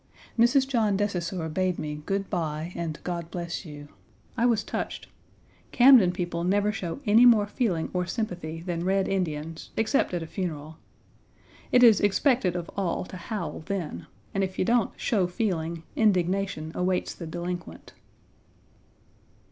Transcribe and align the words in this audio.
Mrs. 0.35 0.67
John 0.67 0.97
de 0.97 1.07
Saussure 1.07 1.47
bade 1.47 1.77
me 1.77 1.93
good 2.07 2.27
by 2.27 2.73
and 2.75 2.97
God 3.03 3.29
bless 3.29 3.65
you. 3.65 3.87
I 4.35 4.47
was 4.47 4.63
touched. 4.63 5.05
Camden 5.71 6.11
people 6.11 6.43
never 6.43 6.71
show 6.71 7.01
any 7.05 7.23
more 7.23 7.45
feeling 7.45 7.91
or 7.93 8.07
sympathy 8.07 8.61
than 8.61 8.83
red 8.83 9.07
Indians, 9.07 9.69
except 9.77 10.15
at 10.15 10.23
a 10.23 10.25
funeral. 10.25 10.79
It 11.71 11.83
is 11.83 12.01
expected 12.01 12.55
of 12.55 12.67
all 12.75 13.05
to 13.05 13.15
howl 13.15 13.59
then, 13.67 14.07
and 14.33 14.43
if 14.43 14.57
you 14.57 14.65
don't 14.65 14.89
"show 14.99 15.27
feeling," 15.27 15.83
indignation 15.95 16.71
awaits 16.73 17.13
the 17.13 17.27
delinquent. 17.27 17.93